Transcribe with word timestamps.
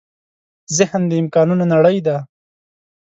ذهن 0.77 1.01
د 1.07 1.11
امکانونو 1.21 1.63
نړۍ 1.73 1.97
ده. 2.07 2.17